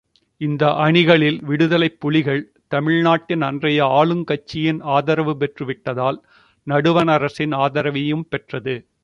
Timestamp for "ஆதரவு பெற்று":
4.95-5.65